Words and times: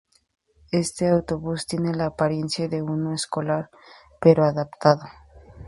Este 0.71 1.07
autobús 1.09 1.67
tiene 1.67 1.93
la 1.93 2.07
apariencia 2.07 2.67
de 2.67 2.81
uno 2.81 3.13
escolar, 3.13 3.69
pero 4.19 4.43
adaptado. 4.43 5.03